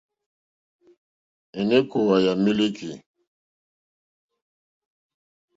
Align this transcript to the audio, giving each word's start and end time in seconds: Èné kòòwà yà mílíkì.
Èné 1.59 1.77
kòòwà 1.89 2.15
yà 2.25 2.33
mílíkì. 2.43 2.89